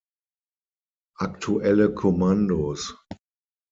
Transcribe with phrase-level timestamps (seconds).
[1.19, 2.97] Aktuelle Kommandos